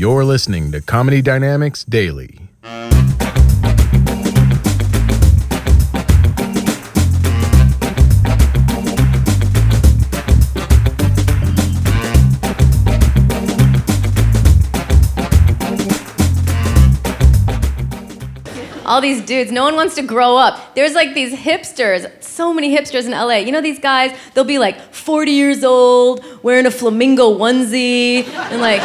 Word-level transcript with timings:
You're 0.00 0.24
listening 0.24 0.72
to 0.72 0.80
Comedy 0.80 1.20
Dynamics 1.20 1.84
Daily. 1.84 2.38
All 18.90 19.00
these 19.00 19.22
dudes. 19.24 19.52
No 19.52 19.62
one 19.62 19.76
wants 19.76 19.94
to 19.94 20.02
grow 20.02 20.36
up. 20.36 20.74
There's 20.74 20.94
like 20.94 21.14
these 21.14 21.32
hipsters, 21.32 22.10
so 22.20 22.52
many 22.52 22.76
hipsters 22.76 23.06
in 23.06 23.12
LA. 23.12 23.36
You 23.36 23.52
know 23.52 23.60
these 23.60 23.78
guys? 23.78 24.10
They'll 24.34 24.42
be 24.42 24.58
like 24.58 24.92
40 24.92 25.30
years 25.30 25.62
old, 25.62 26.24
wearing 26.42 26.66
a 26.66 26.72
flamingo 26.72 27.32
onesie, 27.32 28.26
and 28.26 28.60
like 28.60 28.80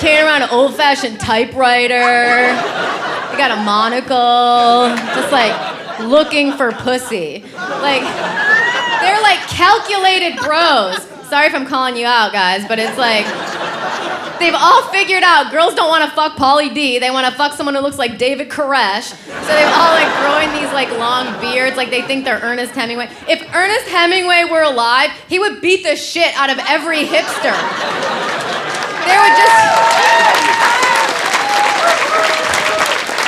carrying 0.00 0.26
around 0.26 0.42
an 0.42 0.48
old-fashioned 0.50 1.20
typewriter. 1.20 1.94
They 1.94 3.36
got 3.38 3.52
a 3.52 3.62
monocle, 3.62 4.96
just 5.14 5.30
like 5.30 6.00
looking 6.00 6.52
for 6.52 6.72
pussy. 6.72 7.44
Like 7.54 8.02
they're 9.00 9.22
like 9.22 9.38
calculated 9.46 10.36
bros. 10.42 10.98
Sorry 11.28 11.46
if 11.46 11.54
I'm 11.54 11.66
calling 11.66 11.96
you 11.96 12.06
out, 12.06 12.32
guys, 12.32 12.66
but 12.66 12.80
it's 12.80 12.98
like 12.98 13.26
They've 14.38 14.54
all 14.54 14.82
figured 14.88 15.22
out 15.22 15.50
girls 15.50 15.74
don't 15.74 15.88
want 15.88 16.04
to 16.04 16.10
fuck 16.14 16.36
Pauly 16.36 16.72
D. 16.74 16.98
They 16.98 17.10
want 17.10 17.26
to 17.26 17.32
fuck 17.32 17.52
someone 17.54 17.74
who 17.74 17.80
looks 17.80 17.98
like 17.98 18.18
David 18.18 18.50
Koresh. 18.50 19.14
So 19.14 19.52
they've 19.52 19.72
all 19.72 19.92
like 19.96 20.12
growing 20.20 20.52
these 20.60 20.72
like 20.72 20.90
long 20.98 21.40
beards, 21.40 21.76
like 21.76 21.90
they 21.90 22.02
think 22.02 22.24
they're 22.24 22.40
Ernest 22.40 22.74
Hemingway. 22.74 23.08
If 23.28 23.42
Ernest 23.54 23.88
Hemingway 23.88 24.44
were 24.50 24.62
alive, 24.62 25.10
he 25.28 25.38
would 25.38 25.60
beat 25.60 25.82
the 25.84 25.96
shit 25.96 26.34
out 26.34 26.50
of 26.50 26.58
every 26.68 27.04
hipster. 27.04 27.56
There 29.06 29.20
would 29.22 29.36
just 29.38 29.56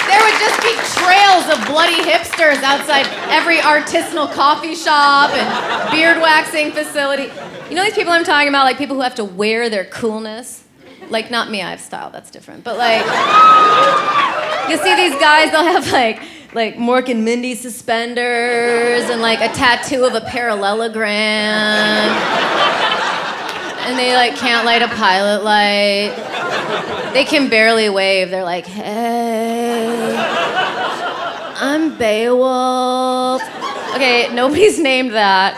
there 0.08 0.22
would 0.24 0.38
just 0.40 0.60
be 0.60 0.74
trails 1.00 1.48
of 1.48 1.66
bloody 1.66 2.02
hipsters 2.02 2.62
outside 2.62 3.06
every 3.30 3.58
artisanal 3.58 4.30
coffee 4.32 4.74
shop 4.74 5.30
and 5.30 5.90
beard 5.90 6.20
waxing 6.20 6.72
facility. 6.72 7.30
You 7.70 7.76
know 7.76 7.84
these 7.84 7.94
people 7.94 8.12
I'm 8.12 8.24
talking 8.24 8.48
about, 8.48 8.64
like 8.64 8.76
people 8.78 8.96
who 8.96 9.02
have 9.02 9.14
to 9.16 9.24
wear 9.24 9.70
their 9.70 9.84
coolness? 9.84 10.64
Like, 11.10 11.30
not 11.30 11.50
me, 11.50 11.62
I 11.62 11.70
have 11.70 11.80
style, 11.80 12.10
that's 12.10 12.30
different. 12.30 12.64
But 12.64 12.76
like, 12.78 13.04
you 14.70 14.76
see 14.76 14.94
these 14.96 15.18
guys, 15.20 15.50
they'll 15.50 15.64
have 15.64 15.90
like, 15.92 16.20
like 16.54 16.76
Mork 16.76 17.08
and 17.08 17.24
Mindy 17.24 17.54
suspenders 17.54 19.08
and 19.10 19.20
like 19.20 19.40
a 19.40 19.48
tattoo 19.54 20.04
of 20.04 20.14
a 20.14 20.20
parallelogram. 20.22 21.08
And 23.86 23.98
they 23.98 24.14
like 24.14 24.36
can't 24.36 24.66
light 24.66 24.82
a 24.82 24.88
pilot 24.88 25.44
light. 25.44 26.14
They 27.14 27.24
can 27.24 27.48
barely 27.48 27.88
wave. 27.88 28.30
They're 28.30 28.44
like, 28.44 28.66
hey, 28.66 30.14
I'm 31.56 31.96
Beowulf. 31.96 33.42
Okay, 33.94 34.28
nobody's 34.34 34.78
named 34.78 35.12
that. 35.12 35.54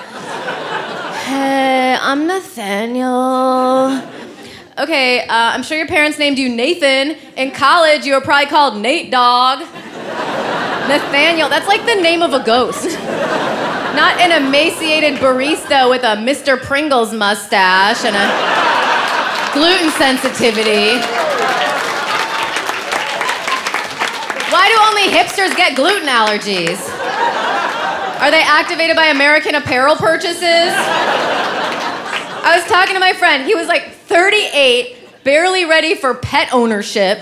Hey, 1.26 1.96
I'm 2.00 2.26
Nathaniel. 2.26 4.00
Okay, 4.80 5.20
uh, 5.20 5.26
I'm 5.28 5.62
sure 5.62 5.76
your 5.76 5.86
parents 5.86 6.18
named 6.18 6.38
you 6.38 6.48
Nathan. 6.48 7.14
In 7.36 7.50
college, 7.50 8.06
you 8.06 8.14
were 8.14 8.22
probably 8.22 8.46
called 8.46 8.80
Nate 8.80 9.10
Dog. 9.10 9.58
Nathaniel, 10.88 11.50
that's 11.50 11.68
like 11.68 11.84
the 11.84 12.00
name 12.00 12.22
of 12.22 12.32
a 12.32 12.42
ghost. 12.42 12.86
Not 13.94 14.18
an 14.22 14.32
emaciated 14.42 15.18
barista 15.18 15.90
with 15.90 16.02
a 16.02 16.16
Mr. 16.16 16.58
Pringles 16.58 17.12
mustache 17.12 18.06
and 18.06 18.16
a 18.16 18.24
gluten 19.52 19.90
sensitivity. 20.00 20.96
Why 24.48 24.64
do 24.64 24.80
only 24.88 25.12
hipsters 25.12 25.54
get 25.58 25.76
gluten 25.76 26.08
allergies? 26.08 26.80
Are 28.18 28.30
they 28.30 28.40
activated 28.42 28.96
by 28.96 29.08
American 29.08 29.56
Apparel 29.56 29.96
purchases? 29.96 30.72
I 32.42 32.56
was 32.56 32.64
talking 32.66 32.94
to 32.94 33.00
my 33.00 33.12
friend. 33.12 33.44
He 33.44 33.54
was 33.54 33.68
like 33.68 33.99
38, 34.10 35.22
barely 35.22 35.64
ready 35.64 35.94
for 35.94 36.14
pet 36.14 36.52
ownership. 36.52 37.20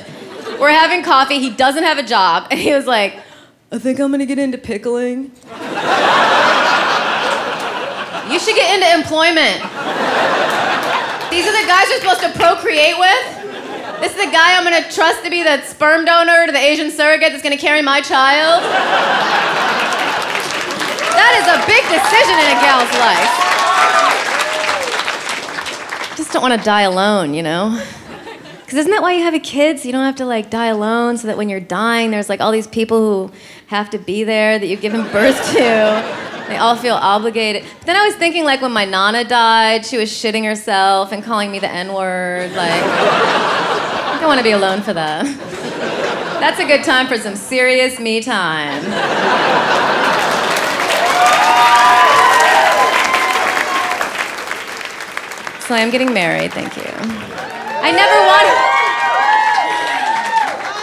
We're 0.58 0.70
having 0.70 1.02
coffee. 1.02 1.38
He 1.38 1.50
doesn't 1.50 1.82
have 1.82 1.98
a 1.98 2.02
job. 2.02 2.48
And 2.50 2.58
he 2.58 2.72
was 2.72 2.86
like, 2.86 3.20
I 3.70 3.78
think 3.78 4.00
I'm 4.00 4.10
gonna 4.10 4.24
get 4.24 4.38
into 4.38 4.56
pickling. 4.56 5.24
you 8.32 8.38
should 8.40 8.56
get 8.56 8.72
into 8.72 8.88
employment. 8.88 9.60
These 11.28 11.44
are 11.44 11.52
the 11.52 11.68
guys 11.68 11.90
you're 11.90 12.00
supposed 12.00 12.22
to 12.22 12.32
procreate 12.32 12.98
with? 12.98 14.00
This 14.00 14.12
is 14.12 14.24
the 14.24 14.32
guy 14.32 14.56
I'm 14.56 14.64
gonna 14.64 14.90
trust 14.90 15.22
to 15.24 15.30
be 15.30 15.42
the 15.42 15.60
sperm 15.64 16.06
donor 16.06 16.46
to 16.46 16.52
the 16.52 16.58
Asian 16.58 16.90
surrogate 16.90 17.32
that's 17.32 17.42
gonna 17.42 17.58
carry 17.58 17.82
my 17.82 18.00
child? 18.00 18.62
That 21.12 21.36
is 21.36 21.44
a 21.52 21.60
big 21.68 21.84
decision 21.92 22.32
in 22.32 22.48
a 22.48 22.60
gal's 22.64 22.90
life 22.98 23.47
just 26.28 26.34
don't 26.34 26.42
want 26.42 26.60
to 26.60 26.62
die 26.62 26.82
alone, 26.82 27.32
you 27.32 27.42
know? 27.42 27.82
Because 28.60 28.80
isn't 28.80 28.90
that 28.90 29.00
why 29.00 29.14
you 29.14 29.22
have 29.22 29.32
a 29.32 29.38
kid? 29.38 29.78
So 29.78 29.86
you 29.86 29.92
don't 29.92 30.04
have 30.04 30.16
to 30.16 30.26
like 30.26 30.50
die 30.50 30.66
alone, 30.66 31.16
so 31.16 31.26
that 31.26 31.38
when 31.38 31.48
you're 31.48 31.58
dying, 31.58 32.10
there's 32.10 32.28
like 32.28 32.42
all 32.42 32.52
these 32.52 32.66
people 32.66 32.98
who 32.98 33.32
have 33.68 33.88
to 33.88 33.98
be 33.98 34.24
there 34.24 34.58
that 34.58 34.66
you've 34.66 34.82
given 34.82 35.10
birth 35.10 35.42
to. 35.52 36.44
They 36.48 36.58
all 36.58 36.76
feel 36.76 36.96
obligated. 36.96 37.64
But 37.78 37.86
then 37.86 37.96
I 37.96 38.04
was 38.04 38.14
thinking, 38.16 38.44
like, 38.44 38.60
when 38.60 38.72
my 38.72 38.84
Nana 38.84 39.24
died, 39.24 39.86
she 39.86 39.96
was 39.96 40.10
shitting 40.10 40.44
herself 40.44 41.12
and 41.12 41.24
calling 41.24 41.50
me 41.50 41.60
the 41.60 41.70
N 41.70 41.94
word. 41.94 42.52
Like, 42.52 42.82
I 42.82 44.18
don't 44.20 44.28
want 44.28 44.38
to 44.38 44.44
be 44.44 44.52
alone 44.52 44.82
for 44.82 44.92
that. 44.92 45.24
That's 46.40 46.60
a 46.60 46.66
good 46.66 46.84
time 46.84 47.06
for 47.06 47.16
some 47.16 47.36
serious 47.36 47.98
me 47.98 48.20
time. 48.20 48.84
I 55.74 55.80
am 55.80 55.90
getting 55.90 56.12
married, 56.12 56.52
thank 56.52 56.76
you. 56.76 56.82
I 56.84 57.92
never 57.92 58.26
wanted. 58.26 58.68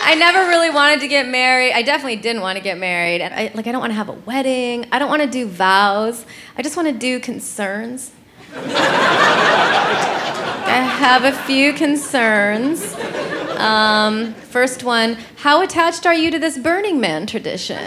I 0.08 0.14
never 0.14 0.48
really 0.48 0.70
wanted 0.70 1.00
to 1.00 1.08
get 1.08 1.28
married. 1.28 1.74
I 1.74 1.82
definitely 1.82 2.18
didn't 2.18 2.42
want 2.42 2.58
to 2.58 2.64
get 2.64 2.78
married. 2.78 3.22
And 3.22 3.34
I, 3.34 3.52
like, 3.56 3.66
I 3.66 3.72
don't 3.72 3.82
want 3.82 3.92
to 3.92 3.96
have 3.96 4.10
a 4.10 4.14
wedding. 4.14 4.86
I 4.92 5.00
don't 5.00 5.10
want 5.10 5.24
to 5.24 5.28
do 5.28 5.48
vows. 5.48 6.26
I 6.58 6.62
just 6.62 6.78
want 6.78 6.88
to 6.88 6.94
do 6.94 7.20
concerns. 7.20 8.12
I 8.56 8.60
have 11.00 11.24
a 11.24 11.32
few 11.32 11.74
concerns. 11.74 12.94
Um, 13.58 14.34
first 14.34 14.84
one 14.84 15.14
How 15.38 15.62
attached 15.62 16.06
are 16.06 16.14
you 16.14 16.30
to 16.32 16.40
this 16.40 16.58
Burning 16.58 17.00
Man 17.00 17.26
tradition? 17.26 17.78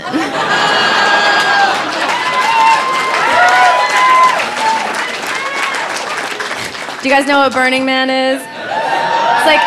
Do 7.02 7.08
you 7.08 7.14
guys 7.14 7.28
know 7.28 7.38
what 7.38 7.52
Burning 7.52 7.84
Man 7.84 8.10
is? 8.10 8.42
It's 8.42 9.46
like 9.46 9.60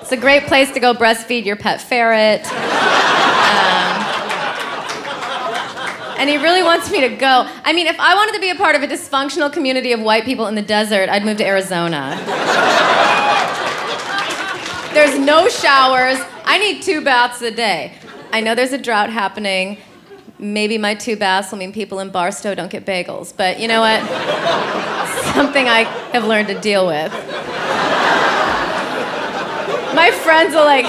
it's 0.00 0.12
a 0.12 0.16
great 0.16 0.44
place 0.44 0.70
to 0.72 0.80
go 0.80 0.94
breastfeed 0.94 1.44
your 1.44 1.56
pet 1.56 1.80
ferret. 1.80 2.46
Um, 2.46 2.60
and 6.18 6.30
he 6.30 6.36
really 6.36 6.62
wants 6.62 6.88
me 6.92 7.00
to 7.00 7.08
go. 7.16 7.48
I 7.64 7.72
mean, 7.72 7.88
if 7.88 7.98
I 7.98 8.14
wanted 8.14 8.34
to 8.34 8.40
be 8.40 8.50
a 8.50 8.54
part 8.54 8.76
of 8.76 8.82
a 8.82 8.86
dysfunctional 8.86 9.52
community 9.52 9.90
of 9.90 10.00
white 10.00 10.24
people 10.24 10.46
in 10.46 10.54
the 10.54 10.62
desert, 10.62 11.08
I'd 11.08 11.24
move 11.24 11.38
to 11.38 11.46
Arizona. 11.46 12.16
There's 14.94 15.18
no 15.18 15.48
showers. 15.48 16.18
I 16.44 16.58
need 16.58 16.82
two 16.82 17.00
baths 17.00 17.42
a 17.42 17.50
day. 17.50 17.94
I 18.32 18.40
know 18.40 18.54
there's 18.54 18.72
a 18.72 18.78
drought 18.78 19.10
happening. 19.10 19.78
Maybe 20.38 20.78
my 20.78 20.94
two 20.94 21.16
baths 21.16 21.50
will 21.50 21.58
mean 21.58 21.72
people 21.72 21.98
in 21.98 22.10
Barstow 22.10 22.54
don't 22.54 22.70
get 22.70 22.86
bagels, 22.86 23.36
but 23.36 23.58
you 23.58 23.66
know 23.66 23.80
what? 23.80 24.00
something 25.34 25.68
I 25.68 25.84
have 26.12 26.24
learned 26.24 26.48
to 26.48 26.58
deal 26.60 26.86
with. 26.86 27.12
My 29.94 30.10
friends 30.22 30.54
will 30.54 30.64
like, 30.64 30.86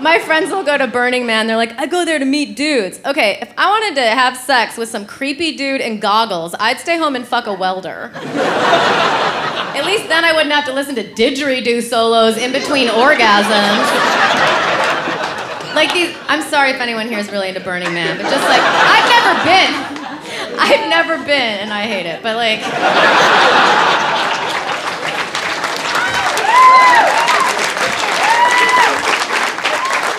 my 0.00 0.18
friends 0.18 0.50
will 0.50 0.64
go 0.64 0.78
to 0.78 0.86
Burning 0.86 1.26
Man. 1.26 1.46
They're 1.46 1.56
like, 1.56 1.78
I 1.78 1.86
go 1.86 2.04
there 2.04 2.18
to 2.18 2.24
meet 2.24 2.56
dudes. 2.56 3.00
Okay, 3.04 3.38
if 3.40 3.52
I 3.56 3.68
wanted 3.68 3.94
to 3.96 4.06
have 4.06 4.36
sex 4.36 4.76
with 4.76 4.88
some 4.88 5.06
creepy 5.06 5.56
dude 5.56 5.80
in 5.80 6.00
goggles, 6.00 6.54
I'd 6.58 6.78
stay 6.78 6.98
home 6.98 7.16
and 7.16 7.26
fuck 7.26 7.46
a 7.46 7.54
welder. 7.54 8.10
At 8.14 9.84
least 9.84 10.08
then 10.08 10.24
I 10.24 10.32
wouldn't 10.32 10.52
have 10.52 10.66
to 10.66 10.72
listen 10.72 10.94
to 10.96 11.04
didgeridoo 11.04 11.82
solos 11.82 12.36
in 12.36 12.52
between 12.52 12.88
orgasms. 12.88 13.86
Like 15.74 15.92
these, 15.92 16.14
I'm 16.28 16.42
sorry 16.42 16.70
if 16.70 16.80
anyone 16.80 17.08
here 17.08 17.18
is 17.18 17.30
really 17.30 17.48
into 17.48 17.60
Burning 17.60 17.94
Man, 17.94 18.16
but 18.16 18.24
just 18.24 18.44
like, 18.48 18.60
I've 18.60 19.08
never 19.08 19.44
been. 19.94 19.99
I've 20.62 20.90
never 20.90 21.16
been, 21.16 21.58
and 21.60 21.72
I 21.72 21.86
hate 21.86 22.04
it, 22.04 22.22
but 22.22 22.36
like. 22.36 22.60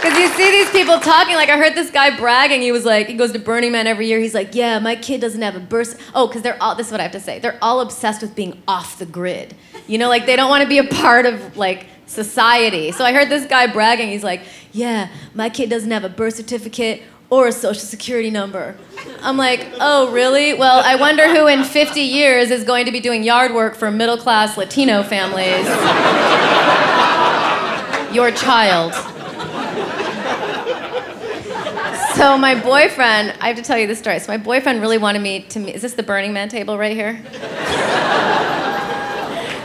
Because 0.01 0.17
you 0.17 0.27
see 0.29 0.49
these 0.49 0.69
people 0.71 0.99
talking, 0.99 1.35
like 1.35 1.49
I 1.49 1.57
heard 1.57 1.75
this 1.75 1.91
guy 1.91 2.17
bragging. 2.17 2.61
He 2.61 2.71
was 2.71 2.85
like, 2.85 3.05
he 3.05 3.13
goes 3.13 3.31
to 3.33 3.39
Burning 3.39 3.71
Man 3.71 3.85
every 3.85 4.07
year. 4.07 4.19
He's 4.19 4.33
like, 4.33 4.55
yeah, 4.55 4.79
my 4.79 4.95
kid 4.95 5.21
doesn't 5.21 5.43
have 5.43 5.55
a 5.55 5.59
birth. 5.59 6.01
Oh, 6.15 6.25
because 6.25 6.41
they're 6.41 6.61
all, 6.61 6.73
this 6.73 6.87
is 6.87 6.91
what 6.91 6.99
I 6.99 7.03
have 7.03 7.11
to 7.11 7.19
say. 7.19 7.37
They're 7.37 7.59
all 7.61 7.79
obsessed 7.81 8.23
with 8.23 8.33
being 8.33 8.63
off 8.67 8.97
the 8.97 9.05
grid. 9.05 9.55
You 9.85 9.99
know, 9.99 10.09
like 10.09 10.25
they 10.25 10.35
don't 10.35 10.49
want 10.49 10.63
to 10.63 10.67
be 10.67 10.79
a 10.79 10.85
part 10.85 11.27
of 11.27 11.55
like 11.55 11.85
society. 12.07 12.91
So 12.91 13.05
I 13.05 13.13
heard 13.13 13.29
this 13.29 13.45
guy 13.45 13.67
bragging. 13.67 14.09
He's 14.09 14.23
like, 14.23 14.41
"Yeah, 14.71 15.09
my 15.35 15.49
kid 15.49 15.69
doesn't 15.69 15.91
have 15.91 16.03
a 16.03 16.09
birth 16.09 16.33
certificate 16.35 17.03
or 17.31 17.47
a 17.47 17.51
social 17.51 17.81
security 17.81 18.29
number." 18.29 18.75
I'm 19.23 19.37
like, 19.37 19.65
"Oh, 19.79 20.11
really? 20.11 20.53
Well, 20.53 20.83
I 20.85 20.95
wonder 20.95 21.27
who 21.27 21.47
in 21.47 21.63
50 21.63 22.01
years 22.01 22.51
is 22.51 22.63
going 22.63 22.85
to 22.85 22.91
be 22.91 22.99
doing 22.99 23.23
yard 23.23 23.55
work 23.55 23.75
for 23.75 23.89
middle-class 23.89 24.57
Latino 24.57 25.01
families." 25.01 25.65
Your 28.13 28.29
child. 28.31 28.93
So 32.15 32.37
my 32.37 32.55
boyfriend, 32.55 33.33
I 33.39 33.47
have 33.47 33.55
to 33.55 33.63
tell 33.63 33.77
you 33.77 33.87
this 33.87 33.99
story. 33.99 34.19
So 34.19 34.31
my 34.31 34.37
boyfriend 34.37 34.81
really 34.81 34.97
wanted 34.97 35.21
me 35.21 35.39
to 35.49 35.59
meet. 35.59 35.75
Is 35.75 35.81
this 35.81 35.93
the 35.93 36.03
Burning 36.03 36.33
Man 36.33 36.49
table 36.49 36.77
right 36.77 36.91
here? 36.95 37.21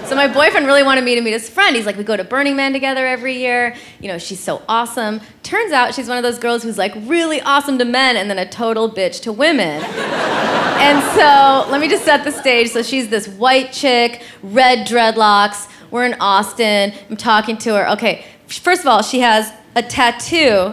So 0.06 0.14
my 0.14 0.28
boyfriend 0.28 0.66
really 0.68 0.84
wanted 0.84 1.02
me 1.02 1.16
to 1.16 1.20
meet 1.20 1.32
his 1.32 1.50
friend. 1.50 1.74
He's 1.74 1.84
like, 1.84 1.96
we 1.96 2.04
go 2.04 2.16
to 2.16 2.22
Burning 2.22 2.54
Man 2.54 2.72
together 2.72 3.04
every 3.04 3.38
year. 3.38 3.74
You 3.98 4.06
know, 4.06 4.18
she's 4.18 4.38
so 4.38 4.62
awesome. 4.68 5.20
Turns 5.42 5.72
out 5.72 5.96
she's 5.96 6.08
one 6.08 6.16
of 6.16 6.22
those 6.22 6.38
girls 6.38 6.62
who's 6.62 6.78
like 6.78 6.94
really 7.06 7.40
awesome 7.40 7.76
to 7.78 7.84
men 7.84 8.16
and 8.16 8.30
then 8.30 8.38
a 8.38 8.48
total 8.48 8.88
bitch 8.88 9.20
to 9.22 9.32
women. 9.32 9.82
and 9.82 11.02
so 11.16 11.68
let 11.72 11.80
me 11.80 11.88
just 11.88 12.04
set 12.04 12.22
the 12.22 12.30
stage. 12.30 12.70
So 12.70 12.84
she's 12.84 13.08
this 13.08 13.26
white 13.26 13.72
chick, 13.72 14.22
red 14.44 14.86
dreadlocks. 14.86 15.68
We're 15.90 16.06
in 16.06 16.14
Austin. 16.20 16.92
I'm 17.10 17.16
talking 17.16 17.58
to 17.58 17.74
her. 17.74 17.90
Okay, 17.90 18.24
first 18.46 18.82
of 18.82 18.86
all, 18.86 19.02
she 19.02 19.18
has 19.20 19.52
a 19.74 19.82
tattoo 19.82 20.72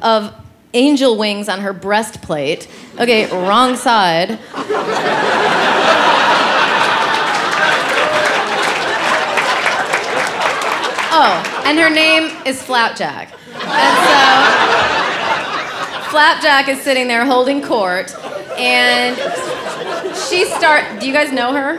of 0.00 0.32
angel 0.74 1.18
wings 1.18 1.48
on 1.48 1.58
her 1.60 1.72
breastplate. 1.72 2.68
Okay, 3.00 3.28
wrong 3.32 3.74
side. 3.74 4.38
Oh, 11.22 11.62
and 11.66 11.78
her 11.78 11.90
name 11.90 12.30
is 12.46 12.62
Flapjack. 12.62 13.30
And 13.52 13.96
so 14.06 14.14
Flapjack 16.08 16.68
is 16.68 16.80
sitting 16.80 17.08
there 17.08 17.26
holding 17.26 17.60
court, 17.60 18.14
and 18.56 19.14
she 20.16 20.46
start. 20.46 20.98
Do 20.98 21.06
you 21.06 21.12
guys 21.12 21.30
know 21.30 21.52
her? 21.52 21.76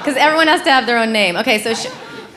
Because 0.00 0.16
everyone 0.16 0.48
has 0.48 0.62
to 0.62 0.72
have 0.72 0.86
their 0.86 0.98
own 0.98 1.12
name. 1.12 1.36
Okay, 1.36 1.62
so 1.62 1.72
she, 1.72 1.88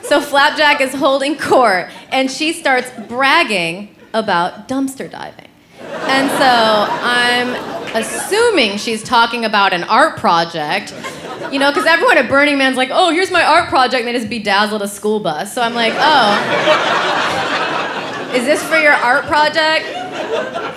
so 0.02 0.20
Flapjack 0.20 0.80
is 0.80 0.94
holding 0.94 1.36
court, 1.36 1.90
and 2.12 2.30
she 2.30 2.52
starts 2.52 2.88
bragging 3.08 3.96
about 4.14 4.68
dumpster 4.68 5.10
diving. 5.10 5.48
And 5.80 6.30
so 6.30 6.86
I'm 7.02 7.56
assuming 7.96 8.78
she's 8.78 9.02
talking 9.02 9.44
about 9.44 9.72
an 9.72 9.82
art 9.82 10.18
project 10.18 10.94
you 11.52 11.58
know, 11.58 11.70
because 11.70 11.86
everyone 11.86 12.18
at 12.18 12.28
Burning 12.28 12.58
Man's 12.58 12.76
like, 12.76 12.90
oh, 12.92 13.10
here's 13.10 13.30
my 13.30 13.42
art 13.42 13.68
project, 13.68 14.00
and 14.00 14.08
they 14.08 14.12
just 14.12 14.28
bedazzled 14.28 14.82
a 14.82 14.88
school 14.88 15.20
bus. 15.20 15.54
So 15.54 15.62
I'm 15.62 15.74
like, 15.74 15.94
oh, 15.96 16.34
is 18.34 18.44
this 18.44 18.62
for 18.64 18.76
your 18.76 18.92
art 18.92 19.24
project? 19.26 19.86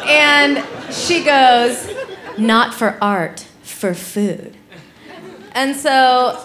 And 0.07 0.63
she 0.93 1.23
goes, 1.23 1.89
not 2.37 2.73
for 2.73 2.97
art, 3.01 3.45
for 3.61 3.93
food. 3.93 4.55
And 5.53 5.75
so 5.75 6.39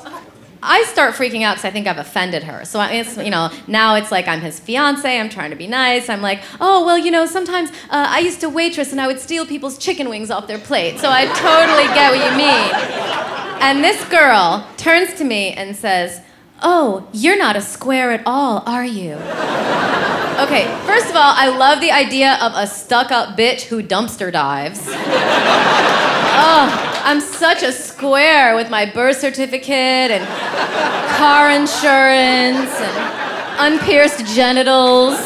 I 0.63 0.83
start 0.85 1.15
freaking 1.15 1.43
out 1.43 1.55
because 1.55 1.65
I 1.65 1.71
think 1.71 1.87
I've 1.87 1.99
offended 1.99 2.43
her. 2.43 2.65
So 2.65 2.81
it's, 2.81 3.17
you 3.17 3.31
know, 3.31 3.51
now 3.69 3.95
it's 3.95 4.11
like 4.11 4.27
I'm 4.27 4.41
his 4.41 4.59
fiance. 4.59 5.19
I'm 5.19 5.29
trying 5.29 5.51
to 5.51 5.57
be 5.57 5.69
nice. 5.69 6.09
I'm 6.09 6.23
like, 6.23 6.43
oh 6.61 6.85
well, 6.85 6.99
you 6.99 7.13
know, 7.13 7.25
sometimes 7.25 7.71
uh, 7.91 8.07
I 8.09 8.19
used 8.19 8.41
to 8.41 8.49
waitress 8.49 8.91
and 8.91 9.01
I 9.01 9.07
would 9.07 9.21
steal 9.21 9.47
people's 9.47 9.79
chicken 9.79 10.09
wings 10.09 10.29
off 10.31 10.49
their 10.49 10.59
plate. 10.59 10.99
So 10.99 11.09
I 11.09 11.27
totally 11.27 11.87
get 11.95 12.11
what 12.11 12.19
you 12.19 12.37
mean. 12.37 12.96
And 13.61 13.83
this 13.83 14.05
girl 14.09 14.69
turns 14.77 15.15
to 15.15 15.25
me 15.25 15.53
and 15.53 15.77
says, 15.77 16.21
Oh, 16.63 17.09
you're 17.13 17.39
not 17.39 17.57
a 17.57 17.61
square 17.61 18.13
at 18.13 18.23
all, 18.25 18.63
are 18.67 18.85
you? 18.85 19.13
Okay, 20.43 20.65
first 20.87 21.11
of 21.11 21.17
all, 21.17 21.33
I 21.35 21.49
love 21.57 21.81
the 21.81 21.91
idea 21.91 22.39
of 22.41 22.53
a 22.55 22.67
stuck 22.67 23.11
up 23.11 23.37
bitch 23.37 23.63
who 23.63 23.83
dumpster 23.83 24.31
dives. 24.31 24.83
Oh, 26.39 27.03
I'm 27.05 27.21
such 27.21 27.63
a 27.63 27.73
square 27.73 28.55
with 28.55 28.71
my 28.71 28.85
birth 28.85 29.19
certificate 29.19 29.71
and 30.11 30.27
car 31.17 31.51
insurance 31.51 32.71
and 32.81 33.17
unpierced 33.59 34.27
genitals 34.35 35.19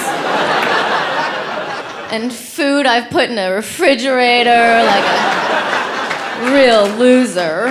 and 2.12 2.32
food 2.32 2.86
I've 2.86 3.10
put 3.10 3.30
in 3.30 3.38
a 3.38 3.52
refrigerator 3.52 4.50
like 4.84 5.04
a 5.04 5.89
real 6.52 6.86
loser. 6.96 7.68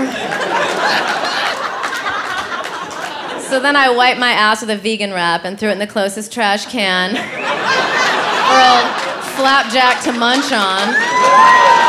So 3.49 3.59
then 3.59 3.75
I 3.75 3.89
wiped 3.89 4.19
my 4.19 4.29
ass 4.29 4.61
with 4.61 4.69
a 4.69 4.77
vegan 4.77 5.11
wrap 5.11 5.43
and 5.43 5.59
threw 5.59 5.69
it 5.69 5.73
in 5.73 5.79
the 5.79 5.87
closest 5.87 6.31
trash 6.31 6.67
can 6.67 7.15
for 7.15 8.59
old 8.61 8.85
flapjack 9.35 10.03
to 10.03 10.11
munch 10.11 10.51
on. 10.51 11.88